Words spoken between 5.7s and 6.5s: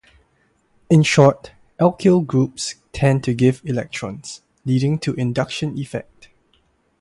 effect.